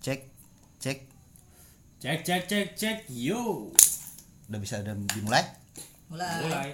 [0.00, 0.32] Cek,
[0.80, 1.12] cek.
[2.00, 3.68] Cek cek cek cek yo.
[4.48, 5.44] Udah bisa udah dimulai?
[6.08, 6.40] Mulai.
[6.40, 6.70] Mulai.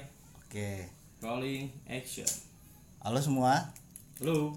[0.46, 0.87] Oke.
[1.18, 2.30] Rolling action.
[3.02, 3.74] Halo semua,
[4.22, 4.54] Halo.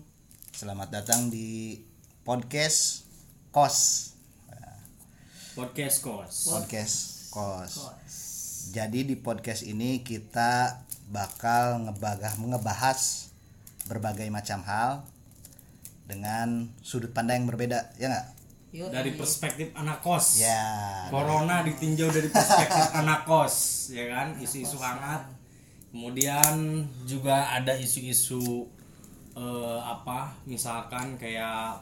[0.54, 1.82] selamat datang di
[2.22, 3.10] podcast
[3.50, 4.14] Kos.
[5.58, 6.54] Podcast kos.
[6.54, 6.98] Podcast
[7.34, 7.74] Kos.
[7.74, 8.16] Kos.
[8.70, 13.34] Jadi di podcast ini kita bakal ngebagah ngebahas
[13.90, 15.02] berbagai macam hal
[16.06, 18.39] dengan sudut pandang yang berbeda, ya nggak?
[18.70, 20.40] Yuk, Dari perspektif anak kos.
[20.40, 20.62] Ya.
[21.10, 23.56] Corona ditinjau dari perspektif anak kos,
[23.90, 24.38] ya kan?
[24.38, 25.26] Isu-isu hangat.
[25.90, 28.70] Kemudian juga ada isu-isu
[29.34, 30.38] eh, apa?
[30.46, 31.82] Misalkan kayak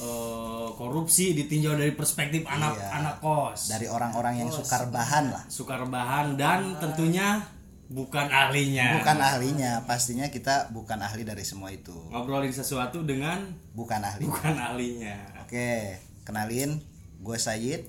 [0.00, 2.88] eh, korupsi ditinjau dari perspektif anak Iya.
[2.96, 3.68] anak kos.
[3.68, 5.44] Dari orang-orang yang suka rebahan lah.
[5.52, 7.44] suka rebahan dan tentunya
[7.90, 8.96] bukan ahlinya.
[8.96, 11.92] Bukan ahlinya, pastinya kita bukan ahli dari semua itu.
[12.08, 13.42] Ngobrolin sesuatu dengan
[13.74, 14.22] Bukan ahli.
[14.24, 15.18] bukan ahlinya.
[15.42, 16.78] Oke, kenalin,
[17.18, 17.82] gue Sayid.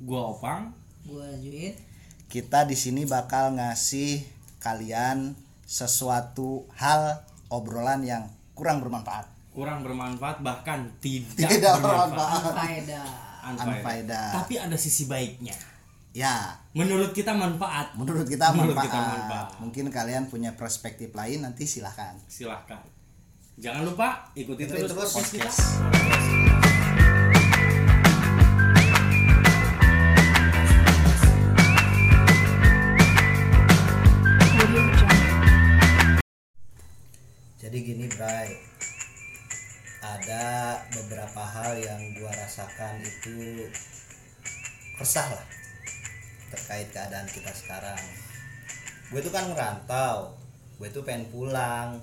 [0.00, 0.72] Gua Opang.
[1.04, 1.76] Gua Juin.
[2.26, 4.24] Kita di sini bakal ngasih
[4.58, 9.28] kalian sesuatu hal obrolan yang kurang bermanfaat.
[9.48, 12.14] kurang bermanfaat bahkan tidak, Tidak bermanfaat.
[12.14, 12.54] bermanfaat.
[12.54, 13.06] Faedah.
[13.42, 13.74] Unfaedah.
[13.74, 14.28] Unfaedah.
[14.38, 15.56] Tapi ada sisi baiknya.
[16.16, 17.92] Ya, Menurut kita manfaat.
[17.94, 18.86] menurut kita Menurut manfaat.
[18.88, 19.48] kita manfaat.
[19.60, 22.16] Mungkin kalian punya perspektif lain nanti silahkan.
[22.26, 22.80] Silahkan.
[23.58, 25.50] Jangan lupa ikuti terus, terus podcast kita.
[25.50, 25.68] podcast.
[37.58, 38.54] Jadi gini, Bray.
[39.98, 43.66] Ada beberapa hal yang gua rasakan itu
[44.96, 45.44] resah lah
[46.48, 48.00] terkait keadaan kita sekarang.
[49.08, 50.36] Gue tuh kan ngerantau,
[50.76, 51.96] gue tuh pengen pulang.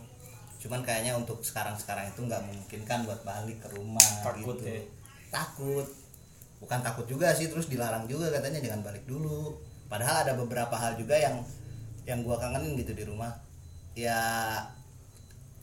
[0.57, 4.65] Cuman kayaknya untuk sekarang-sekarang itu nggak memungkinkan buat balik ke rumah Takut gitu.
[4.65, 4.81] ya?
[5.29, 5.85] Takut.
[6.57, 9.53] Bukan takut juga sih, terus dilarang juga katanya jangan balik dulu.
[9.85, 11.45] Padahal ada beberapa hal juga yang
[12.09, 13.30] yang gua kangenin gitu di rumah.
[13.93, 14.17] Ya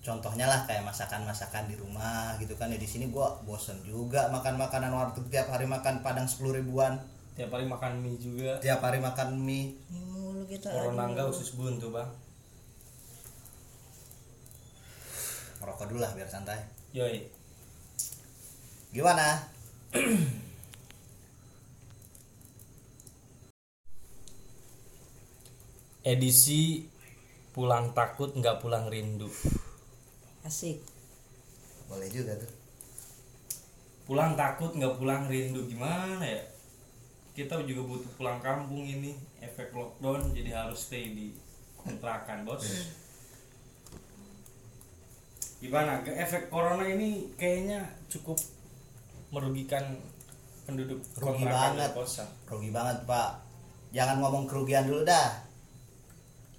[0.02, 4.58] contohnya lah kayak masakan-masakan di rumah gitu kan ya di sini gua bosen juga makan
[4.58, 6.98] makanan warteg tiap hari makan padang sepuluh ribuan
[7.32, 8.60] Tiap hari makan mie juga.
[8.60, 10.68] tiap hari makan mie mulu kita.
[10.68, 12.12] Corona enggak usus buntu, Bang.
[15.62, 16.58] merokok dulu lah biar santai
[16.90, 17.22] Yoi.
[18.90, 19.46] gimana
[26.02, 26.82] Edisi
[27.54, 29.30] pulang takut nggak pulang rindu.
[30.42, 30.82] Asik.
[31.86, 32.50] boleh juga tuh
[34.02, 36.42] Pulang takut nggak pulang rindu gimana ya?
[37.32, 39.12] Kita juga butuh pulang kampung ini.
[39.38, 41.32] Efek lockdown jadi harus stay di
[41.74, 42.62] kontrakan, Bos.
[45.58, 46.02] Gimana?
[46.02, 47.78] Ke- Efek corona ini kayaknya
[48.08, 48.36] cukup
[49.30, 49.96] merugikan
[50.62, 51.88] penduduk Rugi banget.
[51.88, 52.28] dan kosan.
[52.46, 53.40] rugi banget pak
[53.90, 55.42] jangan ngomong kerugian dulu dah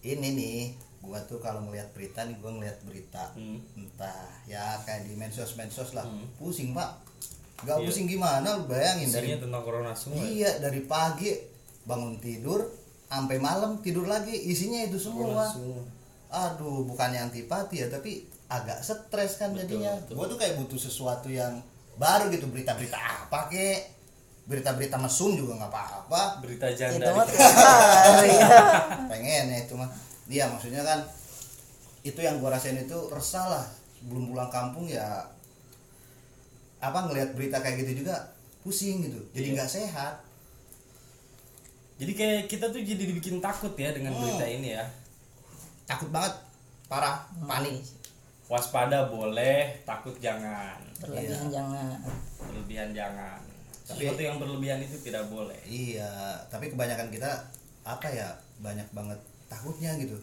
[0.01, 0.57] ini nih
[0.99, 3.61] gua tuh kalau ngeliat berita nih gua ngeliat berita Hmm.
[3.77, 6.25] entah ya kayak di medsos medsos lah Hmm.
[6.35, 6.99] pusing pak
[7.63, 7.85] nggak Iya.
[7.85, 10.15] pusing gimana lu bayangin dari tentang corona semua.
[10.15, 10.23] ya?
[10.25, 11.31] iya dari pagi
[11.83, 12.63] bangun tidur
[13.05, 15.81] sampai malam tidur lagi isinya itu semua semua.
[16.29, 20.13] aduh bukannya antipati ya tapi agak stres kan Betul, jadinya betul.
[20.13, 21.61] gua tuh kayak butuh sesuatu yang
[21.93, 23.93] baru gitu berita-berita apa kek
[24.43, 27.11] berita-berita mesum juga nggak apa-apa Berita Itu janda.
[27.11, 28.49] mah di- tiap hari ya.
[29.07, 29.89] pengen ya itu mah
[30.25, 30.99] dia maksudnya kan
[32.01, 33.65] itu yang gua rasain itu resah lah
[34.03, 35.23] belum pulang kampung ya
[36.83, 38.19] apa ngelihat berita kayak gitu juga
[38.59, 39.55] pusing gitu jadi Iya.
[39.55, 40.15] nggak sehat
[41.93, 44.19] Jadi kayak kita tuh jadi dibikin takut ya dengan Hmm.
[44.19, 44.83] berita ini ya.
[45.85, 46.33] takut banget
[46.85, 47.45] parah Hmm.
[47.45, 47.79] panik
[48.43, 50.75] Waspada boleh, takut jangan.
[50.99, 51.95] Berlebihan jangan.
[52.37, 53.39] Berlebihan jangan.
[53.83, 55.55] Tapi- Sesuatu yang berlebihan itu tidak boleh.
[55.63, 56.11] iya
[56.47, 57.29] tapi kebanyakan kita
[57.83, 58.27] apa ya
[58.57, 60.15] banyak banget takutnya gitu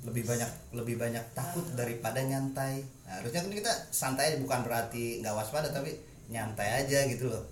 [0.00, 5.36] lebih banyak lebih banyak takut daripada nyantai nah, harusnya kan kita santai bukan berarti nggak
[5.36, 5.92] waspada tapi
[6.32, 7.44] nyantai aja gitu loh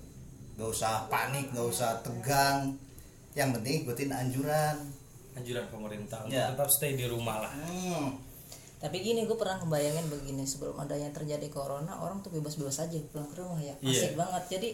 [0.56, 2.72] nggak usah panik nggak usah tegang
[3.37, 4.76] yang penting ikutin anjuran
[5.38, 6.50] Anjuran pemerintah Ya.
[6.50, 7.52] tetap stay di rumah lah.
[7.55, 8.11] hmm.
[8.78, 13.26] Tapi gini gue pernah ngebayangin begini sebelum adanya terjadi corona orang tuh bebas-bebas aja pulang
[13.31, 13.75] ke rumah ya.
[13.78, 14.19] Asik Iya.
[14.19, 14.44] banget.
[14.58, 14.70] Jadi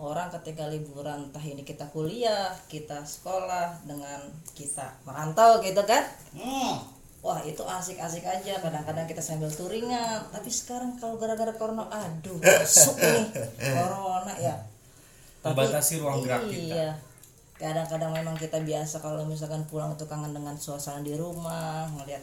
[0.00, 4.24] orang ketika liburan entah ini kita kuliah, kita sekolah dengan
[4.56, 6.04] kita merantau gitu kan.
[6.32, 6.80] Hmm.
[7.20, 8.56] Wah itu asik-asik aja.
[8.60, 10.24] Kadang-kadang kita sambil touringan.
[10.32, 13.26] Tapi sekarang kalau gara-gara corona Aduh masuk nih.
[13.60, 14.54] Corona ya.
[15.44, 16.76] Membatasi ruang gerak kita.
[16.76, 16.88] Iya
[17.56, 22.20] Kadang-kadang memang kita biasa Kalau misalkan pulang itu kangen dengan suasana di rumah Ngeliat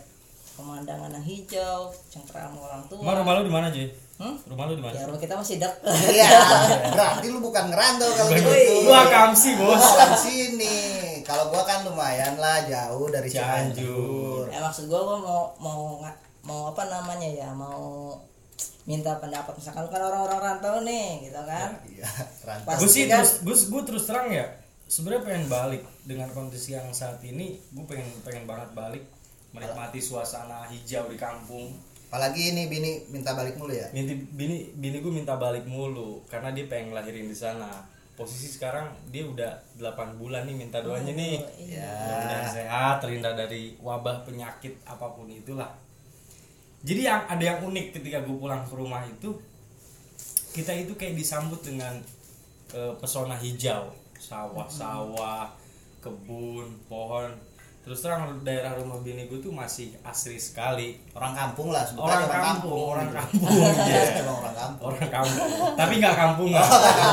[0.53, 3.01] pemandangan yang hijau Cengkrama orang tua.
[3.01, 3.89] Emang rumah lu di mana, Joy?
[4.17, 4.33] Hmm?
[4.43, 4.93] Rumah lu di mana?
[4.93, 5.77] Ya rumah kita masih dekat.
[6.09, 6.25] Iya,
[6.91, 8.49] berarti lu bukan ngerantau kalau gitu.
[8.81, 9.77] Lu akamsi, Bos.
[9.77, 10.77] Bukan sini.
[11.21, 14.49] Kalau gua kan lumayan lah jauh dari Cianjur.
[14.49, 15.81] Ya maksud gua gua mau mau
[16.41, 18.15] mau apa namanya ya mau
[18.83, 22.07] minta pendapat misalkan kan orang-orang rantau nih gitu kan Iya,
[22.41, 22.79] rantau.
[22.79, 24.47] Gue sih kan- terus gue gue terus terang ya
[24.81, 29.03] sebenarnya pengen balik dengan kondisi yang saat ini gue pengen pengen banget balik
[29.51, 31.75] menikmati suasana hijau di kampung
[32.07, 33.92] Apalagi ini bini minta balik mulu ya.
[33.92, 37.83] bini bini bini gue minta balik mulu karena dia pengen lahirin di sana.
[38.15, 41.36] Posisi sekarang dia udah 8 bulan nih minta doanya nih.
[41.59, 41.83] Ya.
[41.83, 45.68] mudah-mudahan sehat terhindar dari wabah penyakit apa pun itulah.
[46.88, 49.36] Jadi yang ada yang unik ketika gue pulang ke rumah itu
[50.56, 51.92] kita itu kayak disambut dengan
[52.71, 53.92] eh, pesona hijau.
[54.18, 55.51] Sawah-sawah
[56.00, 57.30] kebun pohon
[57.87, 62.27] terus terang daerah rumah bini gue tuh masih asri sekali Orang kampung lah, orang sebutannya
[62.27, 63.15] kampung orang gitu.
[63.15, 63.47] kampung
[63.87, 64.85] ya emang orang kampung.
[64.85, 66.67] orang kampung tapi nggak kampung Oh,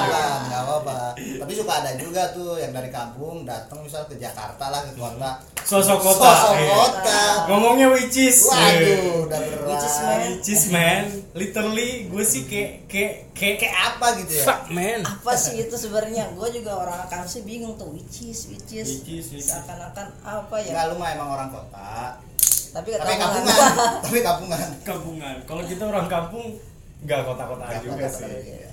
[0.05, 0.97] nggak nggak apa-apa.
[1.15, 5.31] Tapi suka ada juga tuh yang dari kampung datang misal ke Jakarta lah ke kota.
[5.63, 7.23] sosok kota Sosok kota.
[7.47, 9.67] ngomongnya which is Waduh, udah berat.
[9.71, 10.19] Which is man.
[10.27, 11.03] which is man
[11.35, 14.45] literally gue sih kayak kayak kayak Kayak apa gitu ya?
[14.45, 18.47] fuck man apa sih itu sebenarnya gue juga orang akan sih bingung tuh which is
[18.47, 19.51] which is Which is, which is.
[19.51, 22.23] seakan-akan apa ya Enggak lu mah emang orang kota.
[22.71, 23.55] tapi Tapi kampungan,
[24.05, 24.61] tapi kampungan.
[24.83, 26.45] kampungan kalau kita orang kampung
[27.01, 28.71] nggak kota-kota Nggak juga kota-kota sih juga.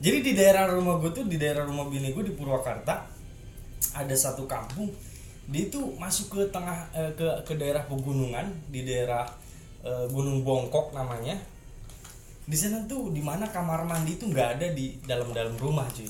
[0.00, 2.94] jadi di daerah rumah gue tuh di daerah rumah bini gue di Purwakarta
[3.92, 4.86] ada satu kampung
[5.44, 9.26] dia itu masuk ke tengah eh, ke ke daerah pegunungan di daerah
[9.82, 11.36] eh, Gunung Bongkok namanya.
[12.44, 16.08] Di sana tuh di mana kamar mandi itu nggak ada di dalam-dalam rumah cuy.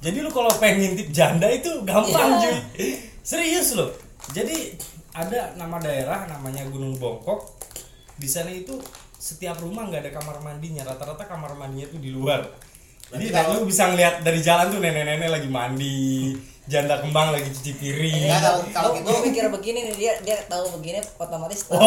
[0.00, 2.42] Jadi lu kalau pengen ngintip janda itu gampang Iya.
[2.44, 2.56] cuy.
[3.24, 3.92] Serius loh.
[4.32, 4.76] Jadi
[5.12, 7.56] ada nama daerah namanya Gunung Bongkok.
[8.20, 8.76] Di sana itu
[9.16, 10.84] setiap rumah nggak ada kamar mandinya.
[10.84, 12.44] Rata-rata kamar mandinya tuh di luar
[13.12, 16.34] jadi kalau- lu bisa ngeliat dari jalan tuh nenek-nenek lagi mandi
[16.64, 18.30] janda kembang lagi cuci piring.
[18.30, 19.10] Enggak kalau kalau gitu.
[19.10, 21.82] lu mikir begini nih dia dia tahu begini otomatis tahu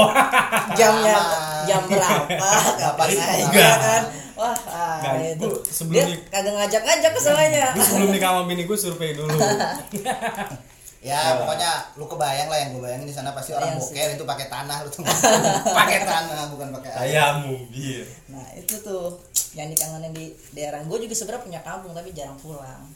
[0.75, 1.63] jamnya Sama.
[1.63, 3.75] jam berapa kapan aja Enggak.
[3.79, 4.03] kan?
[4.33, 5.45] Wah ah, itu.
[5.45, 9.13] gua sebelum dia di- kagak ngajak-ngajak ke soalnya gue sebelum nikah sama bini gue survei
[9.13, 9.29] dulu
[11.03, 13.91] ya pokoknya lu kebayang lah yang gue bayangin di sana pasti orang Bayang sih.
[13.91, 15.03] boker itu pakai tanah lu tuh.
[15.83, 16.99] pakai tanah bukan pakai air.
[17.11, 19.11] saya mobil nah itu tuh
[19.51, 22.87] yang dikangenin di daerah gue juga sebenarnya punya kampung tapi jarang pulang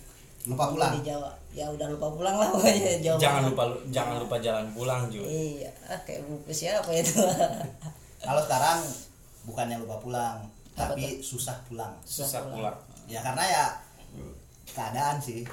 [0.47, 0.95] Lupa pulang.
[0.95, 5.01] di Jawa ya udah lupa pulang lah pokoknya Jawa jangan lupa jangan lupa jalan pulang
[5.11, 7.19] juga iya ah, kayak buku siapa itu
[8.17, 8.81] Kalau sekarang
[9.45, 10.41] bukannya lupa pulang,
[10.73, 11.93] Apa tapi susah pulang.
[12.01, 12.73] susah pulang
[13.05, 13.65] Ya karena ya
[14.67, 15.45] keadaan sih.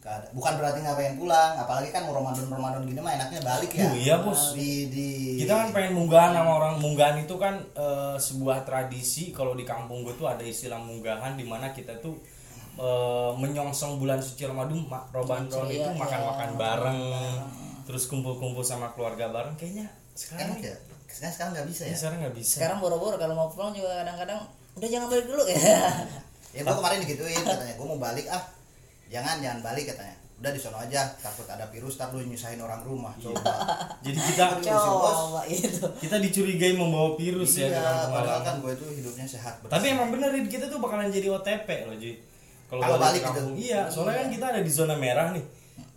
[0.00, 3.70] Keada- Bukan berarti nggak pengen pulang, apalagi kan mau Ramadan Ramadan gini mah enaknya balik
[3.70, 3.84] ya.
[3.84, 4.42] Oh, iya, Bos.
[4.52, 5.08] Di di
[5.38, 10.00] kita kan pengen munggahan sama orang munggahan itu kan eh, sebuah tradisi kalau di kampung
[10.00, 12.16] gue tuh ada istilah munggahan di mana kita tuh
[12.74, 15.98] eh, menyongsong bulan suci Ramadan ma- Ramadan Iya, itu iya.
[15.98, 17.00] makan-makan bareng
[17.82, 20.74] terus kumpul-kumpul sama keluarga bareng kayaknya sekarang enak ya.
[21.06, 21.96] Sekarang sekarang nggak bisa ya, ya.
[21.98, 24.40] sekarang nggak bisa sekarang boro-boro kalau mau pulang juga kadang-kadang
[24.72, 25.58] udah jangan balik dulu ya
[26.56, 28.42] Ya gua kemarin digituin katanya, gua mau balik ah.
[29.10, 30.16] Jangan jangan balik katanya.
[30.40, 33.12] Udah di sono aja, takut ada virus, tar lu nyusahin orang rumah.
[33.20, 33.60] Coba.
[34.06, 38.86] jadi kita coba itu kita dicurigai membawa virus ya iya, kampung padahal kan gue itu
[39.04, 39.60] hidupnya sehat.
[39.60, 39.72] bersih.
[39.76, 42.16] Tapi emang bener kita tuh bakalan jadi OTP loh Ji
[42.70, 43.52] Kalau Kalau balik, kampung.
[43.58, 43.68] gitu.
[43.68, 45.44] Iya, soalnya kan kita ada di zona merah nih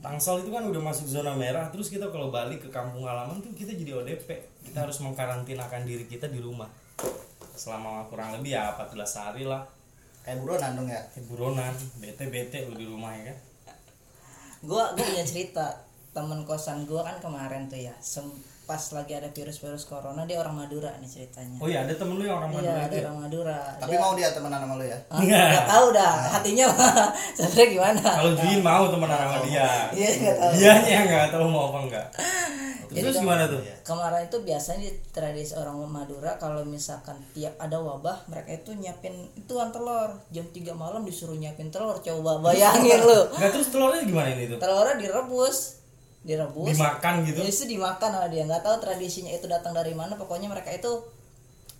[0.03, 3.55] Tangsel itu kan udah masuk zona merah Terus kita kalau balik ke kampung halaman tuh
[3.55, 4.27] kita jadi ODP
[4.67, 6.67] Kita harus mengkarantinakan diri kita di rumah
[7.55, 9.63] Selama kurang lebih ya 14 hari lah
[10.23, 11.01] kayak buronan dong ya.
[11.19, 13.37] Eh, buronan, bete-bete lu di rumah ya kan
[14.63, 15.83] gua gua punya cerita
[16.15, 20.55] temen kosan gua kan kemarin tuh ya sem- pas lagi ada virus-virus corona dia orang
[20.55, 21.59] Madura nih ceritanya.
[21.59, 23.03] Oh iya, ada temen lu yang orang Madura iya itu ada ya?
[23.05, 23.59] orang Madura.
[23.75, 24.97] Tapi Dia- mau dia temenan sama lu ya?
[25.07, 26.65] Ah, nggak tahu dah hatinya
[27.35, 28.03] sebenarnya gimana?
[28.15, 29.67] Kalau Juin mau temenan sama dia.
[29.91, 30.51] iya nggak tahu.
[30.55, 32.07] Dia yang nggak tahu mau apa enggak
[32.93, 33.57] Jadi Terus gimana tuh?
[33.81, 39.11] kemarin itu biasanya di tradisi orang Madura kalau misalkan tiap ada wabah mereka itu nyiapin
[39.33, 40.13] itu telur.
[40.29, 43.19] Jam 3 malam disuruh nyiapin telur coba bayangin lu.
[43.33, 44.57] Enggak terus telurnya gimana ini tuh?
[44.57, 45.82] telurnya direbus
[46.23, 46.71] direbus.
[46.71, 47.39] Dimakan gitu?
[47.39, 48.43] Ya, itu dimakan sama dia.
[48.43, 50.15] Nggak tahu tradisinya itu datang dari mana.
[50.15, 50.91] Pokoknya mereka itu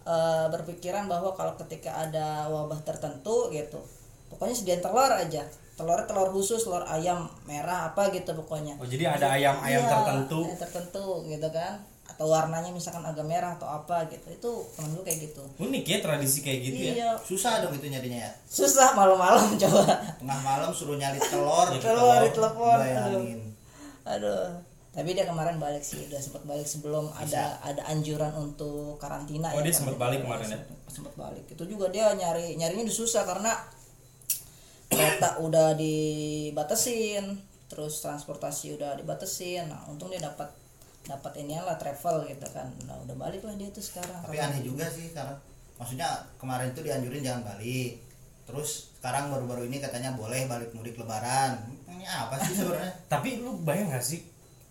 [0.03, 3.79] eh, berpikiran bahwa kalau ketika ada wabah tertentu gitu
[4.27, 5.45] pokoknya sediain telur aja.
[5.73, 8.77] Telurnya telur khusus telur ayam merah apa gitu pokoknya.
[8.77, 10.39] Oh jadi ada ayam-ayam Iya, tertentu?
[10.43, 11.81] ayam tertentu gitu kan.
[12.03, 14.25] Atau warnanya misalkan agak merah atau apa gitu.
[14.29, 15.41] Itu temen gue kayak gitu.
[15.57, 16.93] Unik ya tradisi kayak gitu ya.
[16.93, 17.09] Iya.
[17.21, 18.31] Susah dong itu nyarinya ya.
[18.43, 19.85] susah malam-malam coba.
[20.17, 21.69] Tengah malam suruh nyari telur.
[21.77, 23.52] telur aduh Bayangin.
[24.03, 24.61] Aduh.
[24.93, 29.57] Tapi dia kemarin balik sih udah sempat balik sebelum ada ada anjuran untuk karantina Oh,
[29.59, 29.79] dia kan.
[29.81, 30.59] sempat balik kemarin ya?
[30.61, 31.45] Sempat- sempat balik.
[31.49, 33.57] Itu juga dia nyari nyarinya udah susah karena
[34.85, 39.65] kereta udah dibatasin terus transportasi udah dibatasin.
[39.65, 40.53] Nah untung dia dapat
[41.03, 42.69] dapat ini lah travel gitu kan.
[42.85, 44.21] Nah udah balik lah dia tuh sekarang.
[44.21, 45.33] Tapi aneh juga sih karena
[45.75, 46.05] maksudnya
[46.37, 47.97] kemarin itu dianjurin jangan balik.
[48.45, 51.57] Terus sekarang baru-baru ini katanya boleh balik mudik lebaran
[52.03, 54.21] ini apa sih sebenarnya Tapi lu bayang gak sih?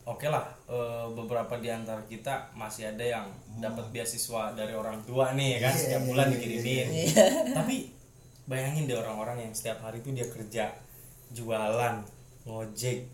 [0.03, 5.31] Oke lah, eh, beberapa di antara kita masih ada yang dapat beasiswa dari orang tua
[5.33, 6.87] nih ya kan, Iya, setiap iya, bulan iya, dikirimin.
[7.59, 7.77] Tapi
[8.45, 10.65] bayangin deh orang-orang yang setiap hari itu dia kerja,
[11.31, 12.03] jualan,
[12.43, 13.07] ngojek,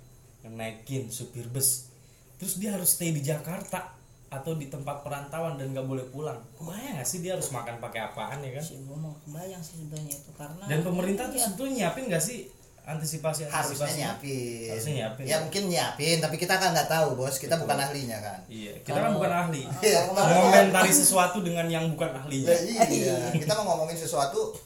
[0.48, 1.92] naikin supir bus,
[2.36, 3.92] terus dia harus stay di Jakarta
[4.28, 6.40] atau di tempat perantauan dan gak boleh pulang.
[6.56, 8.64] Bayang gak sih dia harus makan pakai apaan ya kan?
[8.64, 11.44] sih gua mau kebayang sih sebenarnya itu karena Dan pemerintah tuh Iya.
[11.44, 12.48] sebetulnya nyiapin gak sih
[12.88, 15.24] antisipasi harusnya nyiapin Harusnya nyiapin.
[15.24, 18.96] ya mungkin nyiapin tapi kita kan nggak tahu bos kita bukan ahlinya kan Iya, kita
[18.96, 19.68] kan bukan ahli.
[19.84, 20.08] Iya.
[20.08, 22.48] Mengomentari sesuatu dengan yang bukan ahlinya.
[22.48, 24.56] Ya, iya kita mau ngomongin sesuatu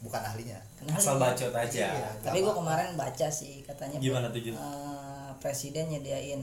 [0.00, 0.56] bukan ahlinya
[0.88, 1.92] Asal bacot aja.
[1.92, 4.56] Iya, tapi gua kemarin baca sih katanya Gimana tuh, eh,
[5.36, 6.40] presiden nyediain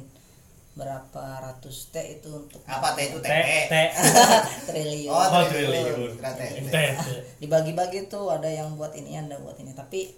[0.74, 3.74] berapa ratus T itu untuk apa teh itu T teh T
[4.70, 6.12] triliun oh Oh, triliun triliun.
[6.14, 6.90] Kira teh, T teh.
[6.94, 7.10] T.
[7.40, 10.14] dibagi-bagi tuh ada yang buat ini ada buat ini tapi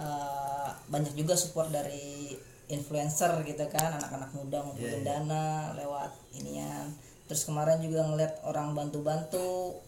[0.00, 2.34] eh, banyak juga support dari
[2.70, 6.94] influencer gitu kan anak-anak muda ngumpulin Iya, dana lewat inian.
[7.26, 9.78] Terus kemarin juga ngeliat orang bantu-bantu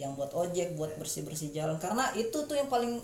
[0.00, 1.76] yang buat ojek buat bersih-bersih jalan.
[1.76, 3.00] Karena itu tuh yang paling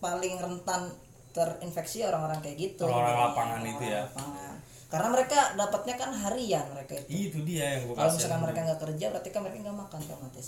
[0.00, 0.92] paling rentan
[1.36, 2.88] terinfeksi orang-orang kayak gitu.
[2.88, 4.04] Orang-orang lapangan itu ya.
[4.08, 4.54] lapangan.
[4.86, 7.10] karena mereka dapatnya kan harian mereka itu.
[7.10, 10.46] Itu dia yang gue kalau misalkan mereka nggak kerja berarti kan mereka nggak makan otomatis.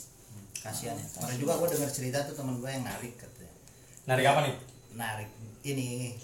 [0.63, 1.07] Kasihan ya.
[1.11, 3.19] Kemarin juga gue dengar cerita tuh temen gue yang narik
[4.09, 4.55] Narik apa nih?
[4.91, 5.29] narik
[5.63, 6.17] ini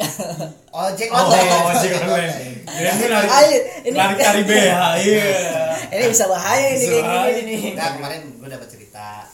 [0.73, 2.33] ojek Oh, online ojek online.
[2.67, 4.75] Kirain lu narik Ayo, ini- narik cari BH.
[5.05, 5.26] Iya.
[5.93, 9.29] ini bisa bahaya ini kayak gini nih Nah kemarin gue dapat cerita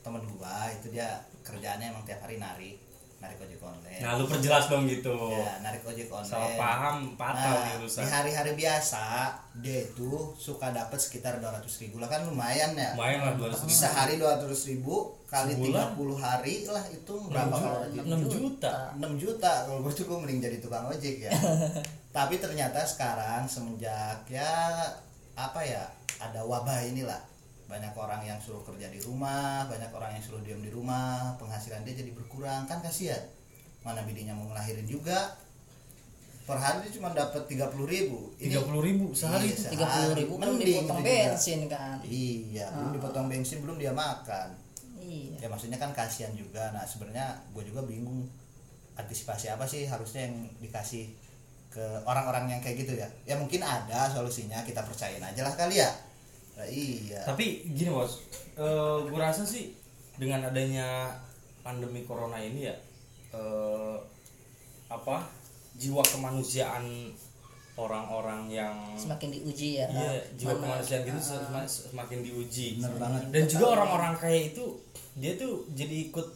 [0.00, 1.08] temen gue itu dia
[1.42, 2.73] kerjaannya emang tiap hari online
[4.04, 5.16] Nah, lu perjelas dong gitu.
[5.32, 6.28] ya narik ojek online.
[6.28, 9.32] Salah paham, fatal nah, nih di hari-hari biasa
[9.64, 12.12] dia itu suka dapat sekitar 200 ribu lah.
[12.12, 12.92] Kan lumayan ya.
[12.92, 13.72] Main lah 200 ribu.
[13.72, 14.94] sehari 200 ribu
[15.24, 15.96] kali Sebulan?
[15.96, 18.74] 30 hari lah itu berapa kalau 6 juta.
[19.00, 19.52] 6 juta.
[19.64, 21.32] Kalau gue gue mending jadi tukang ojek ya.
[22.16, 24.84] Tapi ternyata sekarang semenjak ya
[25.34, 25.88] apa ya
[26.20, 27.24] ada wabah inilah.
[27.64, 31.80] Banyak orang yang suruh kerja di rumah banyak orang yang suruh diam di rumah penghasilan
[31.88, 32.68] dia jadi berkurang.
[32.68, 33.18] Kan kasihan
[33.84, 35.36] mana bininya mau ngelahirin juga.
[36.44, 38.32] Per hari dia cuma dapat 30 ribu.
[38.36, 39.62] 30 ribu sehari Iya, itu.
[39.72, 41.24] tiga puluh ribu belum Mending dipotong itu juga.
[41.24, 41.96] bensin kan?
[42.04, 44.48] Iya belum dipotong bensin belum dia makan.
[45.00, 45.36] Iya.
[45.40, 46.68] Ya maksudnya kan kasihan juga.
[46.72, 48.28] Nah sebenarnya gue juga bingung
[48.94, 51.08] antisipasi apa sih harusnya yang dikasih
[51.72, 53.08] ke orang-orang yang kayak gitu ya.
[53.24, 55.90] Ya mungkin ada solusinya kita percayain aja lah kali ya.
[56.54, 57.18] Nah, iya.
[57.24, 58.20] Tapi gini bos,
[58.54, 59.74] gue rasa sih
[60.14, 61.10] dengan adanya
[61.66, 62.76] pandemi corona ini ya,
[63.34, 63.96] eh,
[64.86, 65.26] apa
[65.74, 67.10] jiwa kemanusiaan
[67.74, 72.78] orang-orang yang semakin diuji ya iya jiwa Mana- kemanusiaan gitu sema- semakin diuji.
[72.78, 73.22] Bener banget.
[73.34, 74.64] Dan juga orang-orang kayak itu
[75.14, 76.28] dia tuh jadi ikut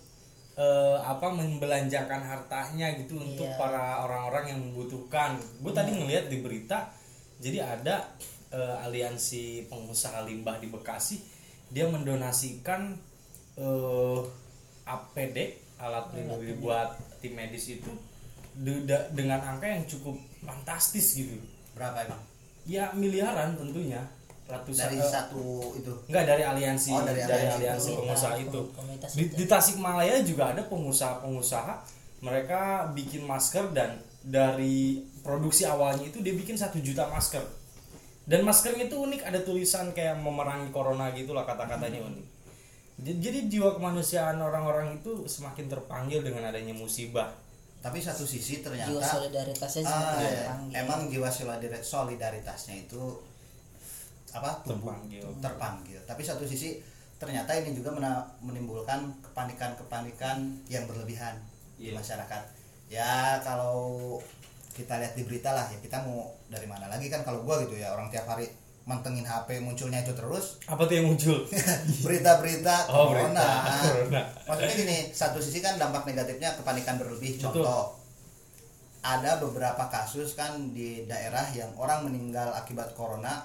[0.58, 3.54] eh, apa membelanjakan hartanya gitu untuk Iya.
[3.54, 5.38] para orang-orang yang membutuhkan.
[5.62, 6.90] Gue tadi ngeliat di berita,
[7.38, 8.02] jadi ada
[8.50, 11.22] eh, aliansi pengusaha limbah di Bekasi,
[11.70, 12.98] dia mendonasikan
[13.54, 14.20] eh,
[14.84, 15.38] APD
[15.78, 17.90] alat pelindung diri buat tim medis itu
[18.54, 21.38] de- de- dengan angka yang cukup fantastis gitu.
[21.72, 22.22] berapa emang
[22.64, 24.02] Ya miliaran tentunya
[24.44, 27.98] ratusan dari eh, satu itu Enggak dari aliansi Oh, dari dari, aliansi aliansi itu.
[27.98, 28.60] pengusaha itu.
[28.70, 29.34] komunitas Di, itu.
[29.34, 31.74] di Tasikmalaya juga ada pengusaha-pengusaha
[32.18, 32.60] mereka
[32.92, 37.40] bikin masker dan dari produksi awalnya itu dia bikin satu juta masker.
[38.24, 42.08] Dan maskernya itu unik ada tulisan kayak memerangi corona gitulah kata-katanya Hmm.
[42.10, 42.26] unik.
[42.98, 47.30] Jadi, jiwa kemanusiaan orang-orang itu semakin terpanggil dengan adanya musibah.
[47.78, 50.30] tapi satu sisi ternyata jiwa solidaritasnya ah, semakin iya.
[50.34, 53.02] terpanggil emang jiwa solidar- solidaritasnya itu
[54.28, 55.22] apa tumbuh, Terpanggil.
[55.38, 56.82] terpanggil tapi satu sisi
[57.16, 57.94] ternyata ini juga
[58.42, 61.38] menimbulkan kepanikan-kepanikan yang berlebihan
[61.78, 62.02] di Iya.
[62.02, 62.42] masyarakat
[62.90, 64.18] ya kalau
[64.74, 67.78] kita lihat di berita lah ya kita mau dari mana lagi kan kalau gua gitu
[67.78, 68.50] ya orang tiap hari
[68.88, 71.44] mantengin HP munculnya itu terus Apa tuh yang muncul?
[72.04, 73.36] berita-berita Oh, corona.
[73.36, 74.22] berita corona.
[74.48, 77.36] Maksudnya gini, satu sisi kan dampak negatifnya kepanikan berlebih.
[77.36, 77.92] Contoh,
[78.98, 83.44] ada beberapa kasus kan di daerah yang orang meninggal akibat corona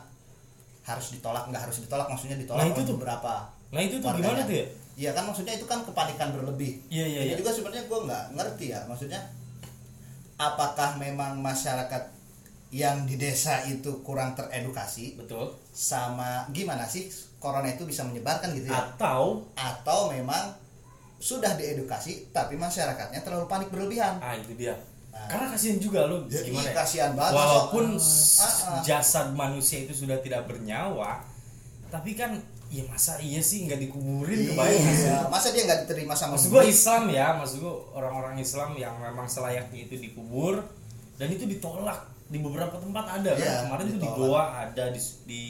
[0.82, 2.96] harus ditolak, nggak harus ditolak, maksudnya ditolak Nah, itu tuh.
[2.96, 3.34] beberapa.
[3.70, 4.24] Nah, itu tuh warganya.
[4.32, 4.66] gimana tuh ya?
[4.94, 6.78] Iya kan maksudnya itu kan kepanikan berlebih.
[6.88, 7.36] Iya, iya, Ini iya.
[7.36, 9.20] juga sebenarnya gue nggak ngerti ya, maksudnya
[10.36, 12.04] apakah memang masyarakat
[12.74, 17.06] yang di desa itu kurang teredukasi betul sama gimana sih
[17.38, 20.58] corona itu bisa menyebarkan gitu ya atau atau memang
[21.16, 24.74] sudah diedukasi tapi masyarakatnya terlalu panik berlebihan ah itu dia
[25.14, 25.30] Nah.
[25.30, 26.74] karena kasihan juga Jadi gimana ya?
[26.74, 28.82] kasihan banget walaupun s- Ah, ah.
[28.82, 31.22] jasad manusia itu sudah tidak bernyawa
[31.88, 32.34] tapi kan
[32.68, 35.06] ya masa iya sih nggak dikuburin kebayang nggak sih?
[35.06, 38.98] Iya, masa dia nggak diterima sama maksud gue Islam ya maksud gue orang-orang Islam yang
[38.98, 40.66] memang selayaknya itu dikubur
[41.14, 44.08] dan itu ditolak di beberapa tempat ada kan Iya, kemarin itu di.
[44.10, 45.42] Goa ada di, di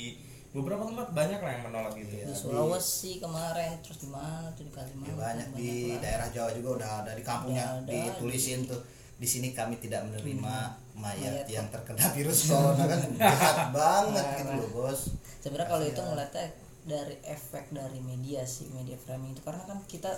[0.51, 2.25] beberapa tempat banyak lah yang menolak gitu Iya.
[2.27, 5.99] di Sulawesi kemarin terus di mana tuh di Kalimantan Ya, banyak di lah.
[5.99, 8.05] daerah Jawa juga udah ada di kampungnya Udah ada.
[8.11, 8.81] ditulisin tuh
[9.13, 10.55] di sini kami tidak menerima
[10.93, 11.45] mayat Mayat.
[11.47, 14.99] yang terkena virus corona kan jahat banget gitu loh bos
[15.39, 16.45] sebenarnya kalau itu ngeliatnya
[16.83, 20.11] dari efek dari media sih media framing itu karena kan kita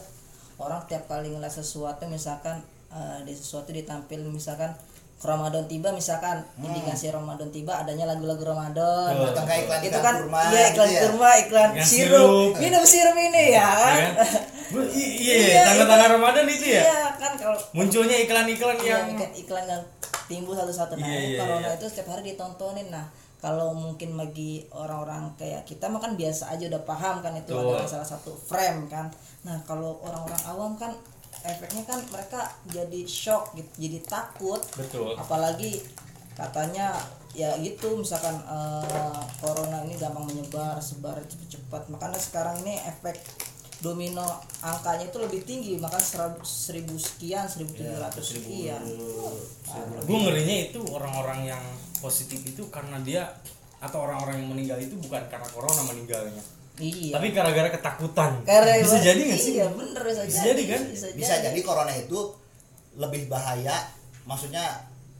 [0.57, 2.57] orang tiap kali ngeliat sesuatu misalkan
[2.89, 4.73] eh, di sesuatu ditampil misalkan
[5.17, 9.31] Ramadan tiba misalkan indikasi Ramadan tiba adanya lagu-lagu Ramadan Betul.
[9.31, 11.01] Atau kayak iklan itu kan kurma iya iklan gitu ya.
[11.01, 12.27] kurma iklan Iklan sirup.
[12.27, 12.51] sirup.
[12.59, 14.43] minum sirup ini ya Ya kan kan?
[14.91, 19.65] Iya Iya, tanda-tanda Ramadan itu ya iya kan kalau munculnya iklan-iklan Iya, yang iklan, iklan
[19.67, 19.83] yang
[20.25, 21.77] timbul satu-satu nah Iya, iya, corona iya.
[21.77, 23.05] itu setiap hari ditontonin nah
[23.37, 27.71] kalau mungkin bagi orang-orang kayak kita mah kan biasa aja udah paham kan itu Betul.
[27.71, 29.07] adalah salah satu frame kan
[29.41, 30.91] nah kalau orang-orang awam kan
[31.45, 34.61] efeknya kan mereka jadi shock gitu jadi takut.
[34.75, 35.13] Betul.
[35.15, 35.85] Apalagi
[36.35, 36.97] katanya
[37.35, 41.87] ya gitu misalkan eh, corona ini gampang menyebar sebar cepat-cepat.
[41.93, 43.19] Makanya sekarang ini efek
[43.83, 44.23] domino
[44.63, 48.81] angkanya itu lebih tinggi maka serabu- seribu sekian seribu tujuh ratus sekian.
[50.07, 51.63] gue ngerinya itu orang-orang yang
[51.99, 53.27] positif itu karena dia
[53.83, 56.41] atau orang-orang yang meninggal itu bukan karena corona meninggalnya
[56.79, 57.13] iya.
[57.15, 58.31] Tapi gara-gara ketakutan.
[58.43, 59.53] Karena bisa jadi nggak sih?
[59.59, 60.81] Iya bener bisa, Bisa jadi, kan?
[60.91, 62.19] bisa, bisa jadi corona itu
[62.95, 63.87] lebih bahaya.
[64.25, 64.63] Maksudnya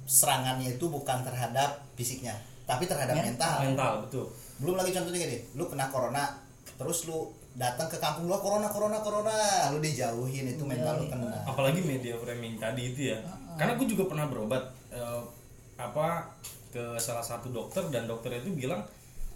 [0.05, 4.25] serangannya itu bukan terhadap fisiknya tapi terhadap mental, mental betul.
[4.57, 6.33] Belum lagi contohnya gini lu kena corona
[6.75, 9.37] terus lu datang ke kampung lu corona corona corona.
[9.69, 11.45] Lu dijauhin itu mental lu kena.
[11.45, 13.17] Apalagi media framing tadi itu ya.
[13.55, 15.21] Karena gue juga pernah berobat eh,
[15.77, 16.25] apa
[16.73, 18.83] ke salah satu dokter dan dokter itu bilang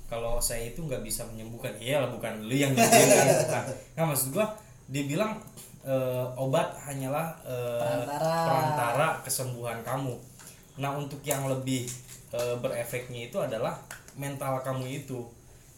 [0.10, 3.64] kalau saya itu nggak bisa menyembuhkan iya lah bukan lu yang nyembuhin kan Bukan.
[3.94, 4.46] nggak maksud gua
[4.90, 5.38] dia bilang
[5.82, 8.34] eh, obat hanyalah eh, Perantara.
[8.44, 10.18] perantara kesembuhan kamu
[10.78, 11.86] nah untuk yang lebih
[12.32, 13.78] eh, berefeknya itu adalah
[14.14, 15.22] mental kamu itu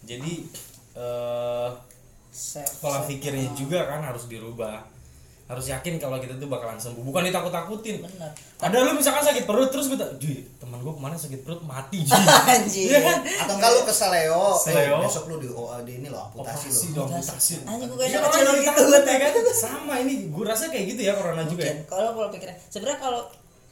[0.02, 0.34] jadi
[2.32, 4.80] Self- pola pikirnya juga kan harus dirubah
[5.52, 7.04] harus yakin kalau kita tuh bakalan sembuh.
[7.04, 8.00] Bukan ditakut-takutin.
[8.08, 11.66] Bener ada lu misalkan sakit perut terus gue Juy, teman gue ke mana sakit perut
[11.66, 12.14] mati Juy."
[12.56, 13.20] anjir Iya kan?
[13.26, 15.02] Atau enggak lu ke Seleo, Seleo.
[15.02, 15.50] Eh, besok lu di,
[15.84, 17.54] di ini lo amputasi lo dong amputasi.
[17.66, 19.10] Anjing gue kayaknya orang kecil gitu.
[19.10, 19.32] ya kan?
[19.52, 21.76] Sama ini gue rasa kayak gitu ya corona juga ya.
[21.90, 22.56] Kalau kalau pikirnya.
[22.70, 23.22] Sebenarnya kalau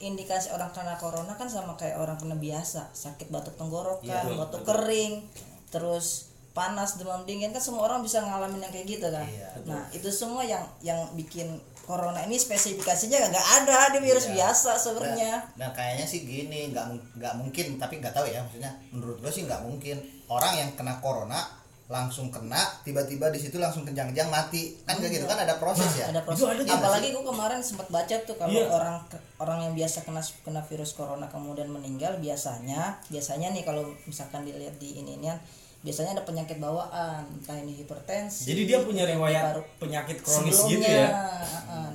[0.02, 2.90] indikasi orang kena corona kan sama kayak orang kena biasa.
[2.92, 5.30] Sakit batuk tenggorokan Iya, batuk kering
[5.70, 9.24] terus panas demam dingin kan semua orang bisa ngalamin yang kayak gitu kan.
[9.24, 14.54] Iya, nah itu semua yang yang bikin corona ini spesifikasinya nggak ada di virus Iya.
[14.54, 15.34] biasa sebenarnya.
[15.58, 16.86] Nah, nah kayaknya sih gini nggak
[17.18, 19.98] nggak mungkin tapi nggak tahu ya maksudnya menurut gue sih nggak mungkin.
[20.30, 21.42] Orang yang kena corona
[21.90, 24.78] langsung kena tiba-tiba di situ langsung kejang-kejang mati.
[24.86, 26.14] Kan kayak gitu kan ada proses ya?
[26.14, 26.46] Ada proses.
[26.46, 28.70] Ada apalagi gue kemarin sempat baca tuh kalau Iya.
[28.70, 28.98] orang
[29.42, 34.78] orang yang biasa kena kena virus corona kemudian meninggal biasanya biasanya nih kalau misalkan dilihat
[34.78, 35.34] di ini ini
[35.80, 40.84] biasanya ada penyakit bawaan entah ini hipertensi jadi dia punya riwayat paru- penyakit kronis gitu
[40.84, 41.08] ya?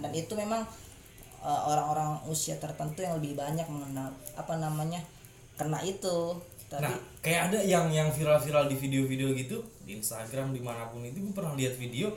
[0.00, 0.64] dan itu memang
[1.40, 5.00] uh, orang-orang usia tertentu yang lebih banyak mengenal apa namanya
[5.54, 6.40] kena itu.
[6.66, 11.04] Tapi Nah, kayak ada yang yang viral-viral di video-video gitu di Instagram di mana pun
[11.04, 12.08] itu gue pernah lihat video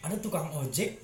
[0.00, 0.96] ada tukang ojek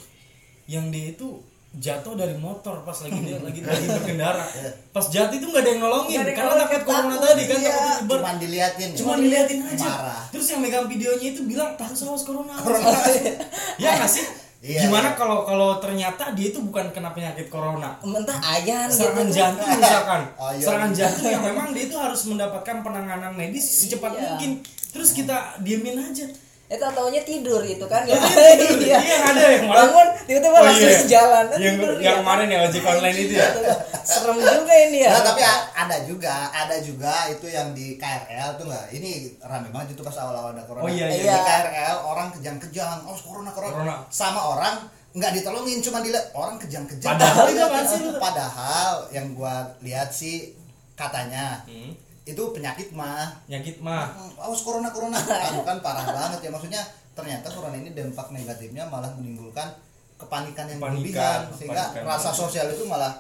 [0.67, 1.37] yang dia itu
[1.77, 4.41] jatuh dari motor pas lagi dia lagi lagi berkendara.
[4.97, 7.69] Pas jatuh itu nggak ada yang nolongin ada karena takut corona tadi kan iya.
[7.69, 8.17] takut nyebar.
[8.17, 9.85] cuman diliatin Cuma diliatin aja.
[9.93, 10.23] Marah.
[10.33, 12.57] Terus yang megang videonya itu bilang takut sama corona.
[13.83, 14.25] ya nggak sih?
[14.67, 15.19] Iya, Gimana iya.
[15.21, 17.93] kalau kalau ternyata dia itu bukan kena penyakit corona?
[18.01, 20.65] mentah ayan serangan gitu jantung misalkan Oh, iya.
[20.65, 24.23] serangan jantung yang memang dia itu harus mendapatkan penanganan medis secepat Iya.
[24.33, 24.51] mungkin
[24.97, 26.25] terus kita diemin aja
[26.67, 28.19] itu taunya tidur itu kan ya
[28.77, 31.07] iya yang ada yang bangun tiba-tiba Oh, langsung iya.
[31.07, 32.15] jalan yang tidur yang dia.
[32.19, 33.49] kemarin ya ojek online itu ya
[34.03, 35.43] serem juga ini ya Nah, tapi
[35.77, 38.87] ada juga, ada juga itu yang di KRL tuh nggak.
[38.93, 40.83] Ini rame banget itu pas awal-awal ada corona.
[40.83, 41.39] Oh, iya, Di iya.
[41.39, 43.95] KRL orang kejang-kejang, oh corona, corona Corona.
[44.09, 44.75] Sama orang
[45.13, 47.15] nggak ditolongin, cuma dilihat orang kejang-kejang.
[47.15, 47.63] Padahal itu
[48.01, 48.11] lu?
[48.17, 50.55] Padahal yang gua lihat sih
[50.95, 51.93] katanya Hmm,
[52.27, 53.31] itu penyakit mah.
[53.47, 55.17] nyakit mah Hmm, Awas corona, corona.
[55.69, 56.83] Kan parah banget ya maksudnya.
[57.15, 59.71] Ternyata corona ini dampak negatifnya malah menimbulkan
[60.17, 62.09] kepanikan yang berlebihan sehingga kepanikan.
[62.09, 63.13] rasa sosial itu malah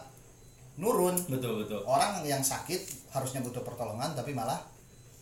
[0.76, 4.60] nurun betul betul orang yang sakit harusnya butuh pertolongan tapi malah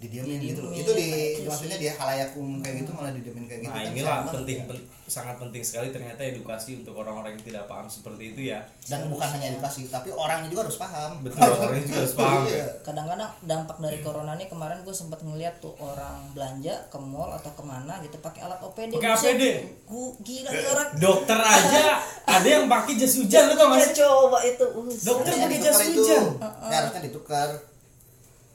[0.05, 3.45] didiemin gitu loh itu di nah, itu maksudnya dia halayak umum kayak gitu malah didiemin
[3.45, 4.67] kayak gitu Nah kan inilah penting, ya.
[4.67, 8.61] pen- sangat penting sekali ternyata edukasi untuk orang-orang yang tidak paham seperti itu ya.
[8.85, 12.41] dan bukan hanya edukasi tapi orangnya juga harus paham Betul, orangnya juga harus paham.
[12.47, 12.67] Iya.
[12.81, 17.51] kadang-kadang dampak dari corona ini kemarin gue sempat ngeliat tuh orang belanja ke mall atau
[17.51, 19.43] ke mana gitu pakai alat OPD Pakai APD?
[19.85, 21.85] gua gila orang Dokter aja
[22.35, 23.95] ada yang pakai jas hujan lu tau gak sih?
[23.99, 24.65] coba itu
[25.01, 26.25] Dokter pakai jas hujan.
[26.65, 27.49] Ya, harusnya ditukar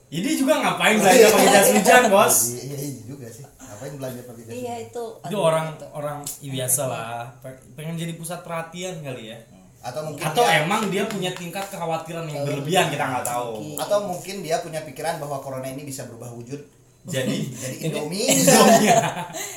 [0.09, 2.35] Jadi juga ngapain belanja pakai jas hujan bos?
[2.49, 4.87] iya iya iya juga sih ngapain belanja pakai jas iya hujan?
[4.87, 5.85] itu Itu aduh, orang gitu.
[5.91, 9.37] orang ya biasa lah, Pe- pengen jadi pusat perhatian kali ya.
[9.79, 13.51] atau mungkin Atau dia, emang dia punya tingkat kekhawatiran yang berlebihan kita nggak tahu.
[13.55, 13.77] Mungkin.
[13.79, 16.59] atau mungkin dia punya pikiran bahwa corona ini bisa berubah wujud
[17.07, 18.91] Jadi jadi Indomie Indomie.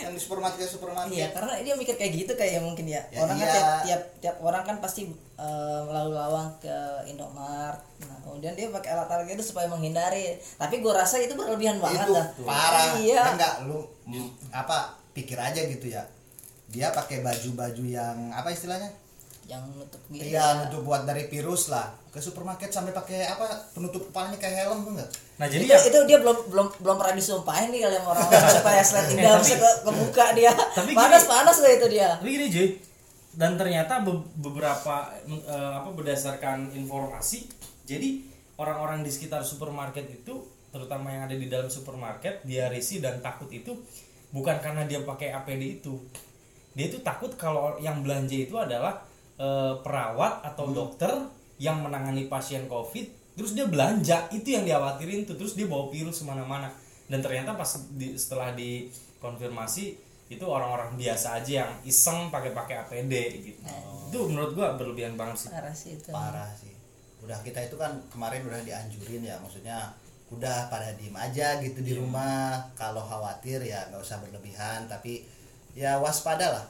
[0.04, 3.02] yang di supermarket supermarket Iya, karena dia mikir kayak gitu kayak mungkin ya.
[3.10, 3.46] Ya, orang iya.
[3.46, 6.76] kan tiap, tiap tiap orang kan pasti eh, lalu lawang ke
[7.10, 7.82] Indomart.
[8.06, 10.38] Nah, kemudian dia pakai alat-alat itu supaya menghindari.
[10.58, 12.26] Tapi gue rasa itu berlebihan banget itu dah.
[12.46, 13.18] parah Iya.
[13.18, 16.02] Ya enggak lu mm, apa pikir aja gitu ya
[16.72, 18.88] dia pakai baju-baju yang apa istilahnya
[19.44, 20.22] Yang nutup gitu.
[20.32, 21.92] Iya, nutup buat dari virus lah.
[22.08, 25.10] Ke supermarket sampai pakai apa penutup kepalanya kayak helm tuh enggak?
[25.42, 28.46] Nah jadi itu, ya itu dia belum belum belum pernah disumpahin nih kali sama orang-orang
[28.62, 30.54] supaya sleting dia bisa ke, kebuka dia.
[30.54, 32.08] Tapi panas gini- panas loh itu dia.
[32.14, 32.68] Tapi gini Joy,
[33.34, 37.50] dan ternyata be- beberapa eh, apa berdasarkan informasi,
[37.82, 38.22] jadi
[38.54, 43.50] orang-orang di sekitar supermarket itu, terutama yang ada di dalam supermarket, dia risih dan takut
[43.50, 43.74] itu
[44.30, 45.98] bukan karena dia pakai APD itu,
[46.70, 49.02] dia itu takut kalau yang belanja itu adalah
[49.42, 51.10] eh, perawat atau dokter
[51.58, 56.20] yang menangani pasien COVID, terus dia belanja itu yang dikhawatirin tuh, terus dia bawa virus
[56.20, 56.68] ke mana-mana,
[57.08, 59.84] dan ternyata pas di, setelah dikonfirmasi
[60.32, 63.12] itu orang-orang biasa aja yang iseng pakai-pakai APD
[63.44, 63.60] gitu.
[64.08, 65.50] Itu menurut gua berlebihan banget sih.
[65.52, 66.08] Parah sih itu.
[66.08, 66.72] Parah sih.
[67.20, 69.92] Udah kita itu kan kemarin udah dianjurin ya, maksudnya
[70.32, 72.72] udah pada diem aja gitu di rumah.
[72.72, 75.28] Kalau khawatir ya nggak usah berlebihan, tapi
[75.76, 76.64] ya waspada lah.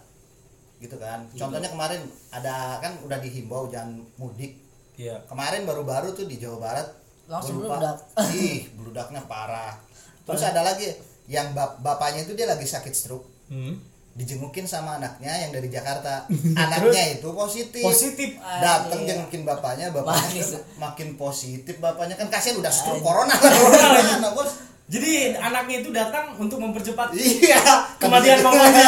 [0.83, 1.23] Gitu kan.
[1.31, 2.03] Contohnya kemarin
[2.35, 4.59] ada kan udah dihimbau jangan mudik.
[4.95, 5.17] Iya.
[5.25, 6.89] Kemarin baru-baru tuh di Jawa Barat
[7.25, 7.97] Langsung bludak.
[8.35, 9.79] Ih, bludaknya parah.
[10.23, 10.91] Terus ada lagi
[11.25, 13.27] yang bap- bapaknya itu dia lagi sakit stroke.
[13.47, 13.77] Hmm.
[14.13, 16.29] dijengukin sama anaknya yang dari Jakarta
[16.59, 18.37] anaknya itu positif Positif.
[18.61, 19.17] datang Iya.
[19.17, 20.45] jengukin bapaknya bapaknya
[20.77, 24.53] makin positif bapaknya kan kasihan udah stroke corona corona bos
[24.85, 27.57] Jadi anaknya itu datang untuk mempercepat iya
[27.97, 28.85] kematian mamanya.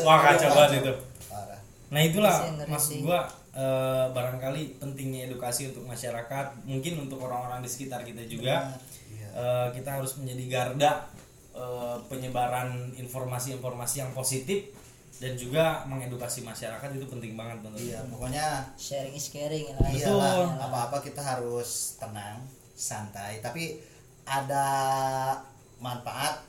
[0.00, 0.92] Wah kacau banget itu.
[1.26, 1.60] parah
[1.90, 8.02] Nah itulah maksud gua eh, barangkali pentingnya edukasi untuk masyarakat, mungkin untuk orang-orang di sekitar
[8.04, 8.72] kita juga.
[9.12, 9.28] Iya.
[9.32, 10.92] Eh, kita harus menjadi garda
[11.52, 14.72] eh, penyebaran informasi-informasi yang positif
[15.22, 19.76] dan juga mengedukasi masyarakat itu penting banget menurut iya pokoknya Sharing is caring ya.
[19.78, 20.18] Betul.
[20.18, 22.42] iyalah apa-apa kita harus tenang
[22.74, 23.78] santai tapi
[24.26, 24.66] ada
[25.78, 26.42] manfaat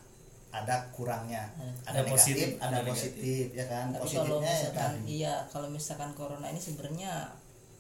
[0.53, 1.49] ada kurangnya
[1.89, 5.05] ada, Ada negatif positif, ada, ada positif ya kan Tapi kalau positifnya ya misalkan tadi.
[5.09, 7.11] iya, kalau misalkan corona ini sebenarnya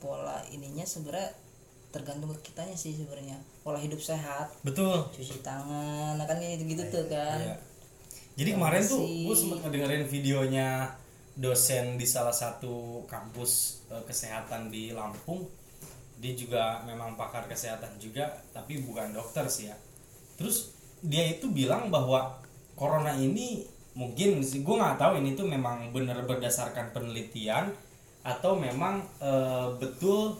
[0.01, 1.29] pola ininya sebenarnya
[1.93, 3.37] tergantung ke kitanya sih sebenarnya.
[3.61, 5.05] Pola hidup sehat, Betul.
[5.13, 7.37] cuci tangan, nah kan gitu gitu tuh kan.
[7.37, 7.55] Iya.
[8.33, 10.89] Jadi kemarin tuh gue sempat ngedengerin videonya
[11.37, 15.45] dosen di salah satu kampus eh, kesehatan di Lampung.
[16.17, 19.77] Dia juga memang pakar kesehatan juga, tapi bukan dokter sih ya.
[20.33, 20.73] Terus
[21.05, 22.41] dia itu bilang bahwa
[22.73, 27.69] corona ini mungkin sih gue nggak tahu ini tuh memang benar berdasarkan penelitian
[28.25, 30.33] atau memang eh, betul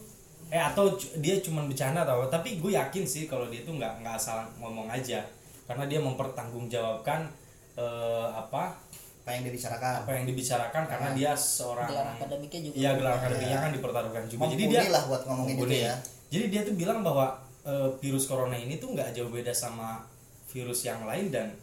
[0.49, 2.37] eh atau dia cuma bercanda atau apa.
[2.39, 5.21] tapi gue yakin sih kalau dia tuh nggak nggak asal ngomong aja
[5.69, 7.29] karena dia mempertanggungjawabkan
[7.77, 8.77] eh, apa
[9.23, 12.75] apa yang dibicarakan apa yang dibicarakan karena dia seorang Gelar akademiknya juga.
[12.75, 14.51] Iya gelar akademiknya kan dipertaruhkan juga.
[14.51, 15.95] Jadi dia lah buat ngomongin itu ya.
[16.27, 20.03] Jadi dia tuh bilang bahwa eh, virus corona ini tuh nggak jauh beda sama
[20.51, 21.55] virus yang lain dan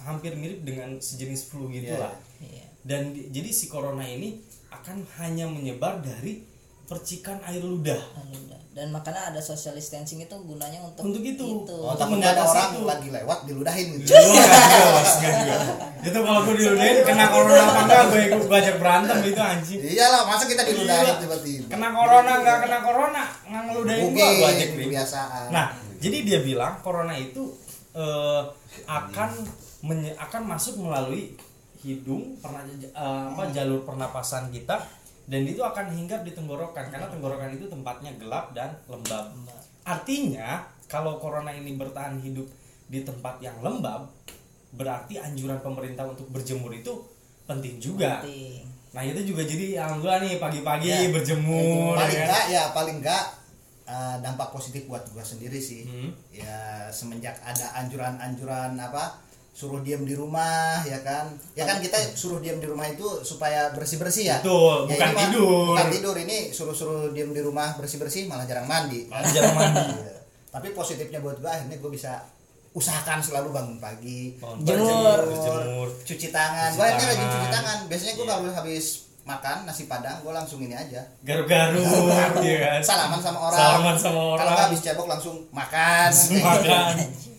[0.00, 1.98] hampir mirip dengan sejenis flu gitu Iya.
[2.00, 2.14] lah.
[2.38, 2.66] Iya.
[2.80, 4.38] Dan di- jadi si corona ini
[4.70, 6.44] akan hanya menyebar dari
[6.84, 7.96] percikan air ludah.
[8.70, 11.46] Dan makanya ada social distancing itu gunanya untuk Untuk itu.
[11.64, 12.82] Oh, Untuk ada orang itu.
[12.84, 14.10] lagi lewat diludahin gitu.
[15.14, 15.56] Juga.
[16.02, 18.42] Itu kalau gue diludahin kena corona apa enggak gue ikut
[18.76, 19.78] berantem itu anjing.
[19.80, 21.14] Iyalah, masa kita diludahin Iya.
[21.18, 21.66] tiba-tiba.
[21.70, 25.46] Kena corona nggak kena corona nggak ngeludahin gua gua kebiasaan.
[25.48, 27.42] Nah, jadi dia bilang corona itu
[27.94, 28.42] eh,
[28.84, 29.30] akan
[29.80, 31.34] menye- akan masuk melalui
[31.78, 32.90] hidung pernah eh,
[33.28, 34.76] apa jalur pernapasan kita
[35.24, 39.32] dan itu akan hinggap di tenggorokan karena tenggorokan itu tempatnya gelap dan lembab.
[39.82, 42.44] Artinya kalau corona ini bertahan hidup
[42.84, 44.12] di tempat yang lembab
[44.70, 46.92] berarti anjuran pemerintah untuk berjemur itu
[47.44, 48.20] penting juga.
[48.20, 48.64] penting.
[48.90, 51.08] Nah itu juga jadi alhamdulillah nih pagi-pagi Ya.
[51.08, 51.94] berjemur.
[51.94, 53.24] paling ya enggak ya paling enggak
[53.84, 56.10] eh, dampak positif buat gua sendiri sih Hmm.
[56.30, 56.56] ya
[56.88, 59.20] semenjak ada anjuran-anjuran apa
[59.50, 63.70] suruh diam di rumah ya kan ya kan kita suruh diam di rumah itu supaya
[63.70, 65.66] bersih bersih ya Betul, Ya, bukan ini tidur.
[65.68, 69.54] bukan tidur ini suruh suruh diam di rumah bersih bersih malah jarang mandi Malah jarang
[69.54, 69.94] mandi.
[69.96, 70.14] Iya.
[70.50, 72.18] tapi positifnya buat gua akhirnya gua bisa
[72.72, 75.22] usahakan selalu bangun pagi Jemur.
[75.22, 75.86] berjemur.
[76.02, 78.32] cuci tangan gua akhirnya rajin cuci tangan biasanya gua Iya.
[78.34, 78.84] kalau habis
[79.24, 81.80] makan nasi padang gua langsung ini aja Garuk-garuk
[82.44, 82.80] ya kan.
[82.80, 84.46] salaman sama orang Salaman sama kalau orang.
[84.46, 86.10] nggak habis cebok langsung makan
[86.44, 86.94] Makan.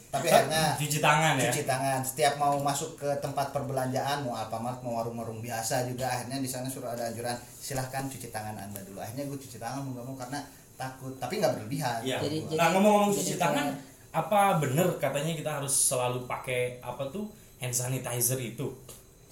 [0.10, 1.46] tapi akhirnya Cuci tangan ya.
[1.46, 6.38] cuci tangan setiap mau masuk ke tempat perbelanjaan mau Alfamart mau warung-warung biasa juga akhirnya
[6.38, 9.92] di sana suruh ada anjuran silahkan cuci tangan anda dulu akhirnya gue cuci tangan mau
[9.94, 10.40] nggak mau karena
[10.74, 12.18] takut tapi nggak berlebihan Iya.
[12.20, 13.68] Jadi- nah ngomong-ngomong jadi cuci tangan,
[14.10, 18.72] apa bener katanya kita harus selalu pakai apa tuh hand sanitizer itu?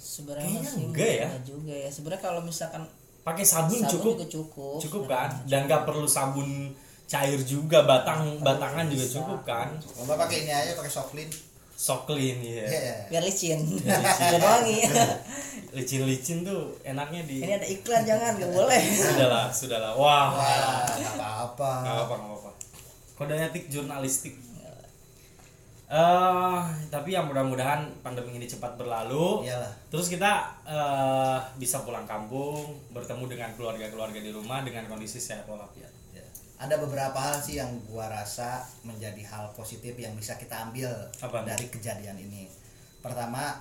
[0.04, 1.28] Sebenarnya enggak ya.
[1.42, 2.84] juga ya sebenarnya kalau misalkan
[3.24, 5.32] Pakai sabun, sabun cukup, juga cukup cukup kan?
[5.48, 6.76] Dan nggak perlu sabun
[7.08, 9.16] cair juga, batang batangan juga Bisa.
[9.24, 9.68] cukup kan?
[9.80, 11.30] Coba pakai ini aja pakai soklin
[11.74, 12.68] So clean ya.
[12.70, 12.96] Iya.
[13.10, 14.84] biar licin biar wangi
[15.76, 17.42] Licin-licin tuh enaknya di.
[17.42, 19.92] ini ada iklan jangan nggak boleh Sudahlah, sudahlah.
[19.98, 20.28] Wah.
[20.38, 22.50] wah nggak apa-apa Nggak apa nggak apa.
[23.14, 24.36] Kode etik jurnalistik.
[25.86, 29.44] Eh, tapi yang mudah-mudahan pandemi ini cepat berlalu.
[29.44, 30.32] iyalah Terus kita
[30.64, 35.92] eh, bisa pulang kampung, bertemu dengan keluarga-keluarga di rumah dengan kondisi sehat walafiat.
[36.10, 36.24] Ya.
[36.58, 40.88] ada beberapa hal sih yang gua rasa menjadi hal positif yang bisa kita ambil
[41.20, 41.44] Apa?
[41.44, 42.48] dari kejadian ini
[43.00, 43.60] pertama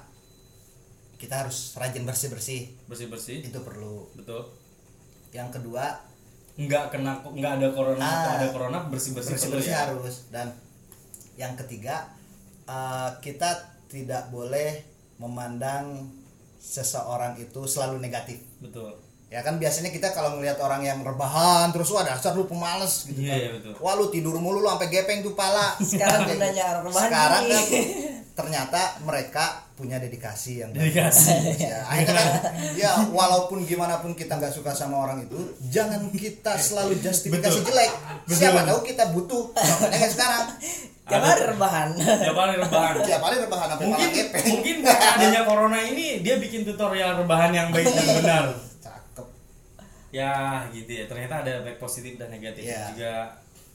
[1.17, 4.47] kita harus rajin bersih bersih Bersih-bersih, itu perlu betul.
[5.31, 5.99] yang kedua
[6.55, 8.37] Nggak kena nggak ada corona atau Ah.
[8.39, 9.81] ada corona bersih-bersih bersih perlu bersih ya.
[9.83, 10.47] harus dan
[11.35, 12.09] yang ketiga
[12.65, 13.51] eh, kita
[13.87, 14.81] tidak boleh
[15.17, 16.09] memandang
[16.59, 18.95] seseorang itu selalu negatif Betul.
[19.29, 23.19] ya kan biasanya kita kalau ngelihat orang yang rebahan terus wah dasar lu pemalas gitu
[23.19, 23.73] Iya, kan iya, betul.
[23.81, 27.65] wah lu tidur mulu lu sampai gepeng tuh pala Sekarang gunanya rebahan sekarang kan
[28.33, 30.71] ternyata mereka punya dedikasi yang.
[30.71, 31.37] Dedikasi.
[31.69, 32.33] ya, akhirnya kan
[32.73, 37.69] ya walaupun gimana pun kita nggak suka sama orang itu jangan kita selalu justifikasi Betul.
[37.69, 37.93] jelek
[38.25, 38.37] Betul.
[38.39, 40.45] siapa tahu kita butuh contohnya kayak sekarang
[41.03, 42.93] tiap hari rebahan Tiap hari rebahan.
[43.03, 47.85] tiap hari rebahan sampai mungkin mungkin adanya corona ini dia bikin tutorial rebahan yang baik
[47.85, 48.45] dan benar.
[48.79, 49.27] cakep
[50.09, 50.33] Ya
[50.71, 51.05] gitu ya.
[51.05, 52.81] Ternyata ada baik positif dan negatif Iya.
[52.93, 53.15] juga.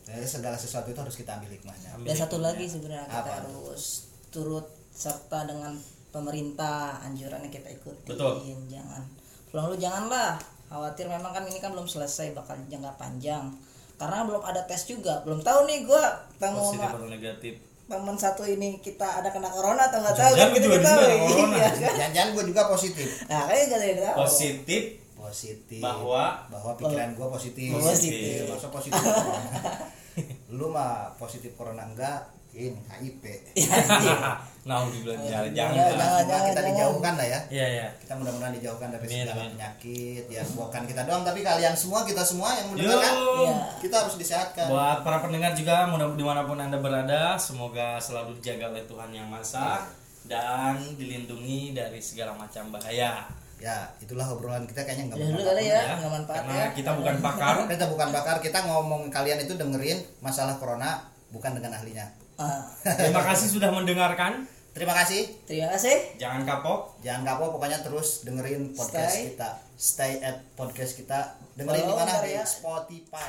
[0.08, 3.32] Jadi segala sesuatu itu harus kita ambil hikmahnya Ambil dan satu lagi sebenarnya kita Apa?
[3.44, 4.07] harus
[4.38, 5.74] turut serta dengan
[6.14, 7.02] pemerintah.
[7.02, 8.14] Anjurannya kita ikutin.
[8.14, 8.38] Betul.
[8.70, 9.02] jangan.
[9.50, 10.38] Pulang lu janganlah.
[10.70, 13.50] Khawatir memang kan ini kan belum selesai bakal jangka panjang.
[13.98, 15.26] Karena belum ada tes juga.
[15.26, 17.54] Belum tahu nih gua ketemu positif sama atau negatif.
[17.88, 20.34] teman satu ini kita ada kena corona atau nggak tahu.
[20.36, 21.00] Kan juga kita di sini tahu.
[21.00, 21.56] ada corona.
[21.56, 21.94] iya kan?
[21.96, 23.08] Jangan-jangan gue juga positif.
[23.32, 24.84] Nah kayaknya nggak ada yang tahu Positif.
[25.16, 25.82] Positif.
[25.82, 27.68] Bahwa bahwa pikiran gue positif.
[27.80, 28.44] Positif.
[28.52, 29.04] masa positif?
[30.60, 33.24] Lu mah positif corona enggak ini HIV
[34.64, 35.76] nah dibilang jangan Jangan, jangan.
[35.80, 35.88] jangan.
[35.88, 36.68] Semoga kita jangan.
[36.68, 37.88] dijauhkan lah ya Iya ya.
[37.98, 39.50] kita mudah-mudahan dijauhkan dari Amin, segala amin.
[39.56, 43.56] penyakit ya bukan kita doang tapi kalian semua kita semua yang mendengarkan Iya.
[43.80, 48.36] kita harus disehatkan Buat para pendengar juga mudah di mana pun anda berada, semoga selalu
[48.38, 49.68] dijaga oleh Tuhan yang Maha Esa
[50.26, 53.24] dan dilindungi dari segala macam bahaya.
[53.58, 55.48] ya itulah obrolan kita kayaknya nggak bermanfaat.
[55.50, 57.56] kali ya manfaat Karena ya kita bukan pakar.
[57.66, 62.06] kita bukan bakar kita ngomong kalian itu dengerin masalah corona bukan dengan ahlinya
[62.38, 64.46] Ah, Terima kasih sudah mendengarkan.
[64.70, 67.02] terima kasih terima kasih Jangan kapok.
[67.02, 69.26] jangan kapok pokoknya terus dengerin podcast Stay.
[69.34, 71.20] kita stay at podcast kita
[71.58, 72.46] dengerin di mana ntar di ya.
[72.46, 73.26] Spotify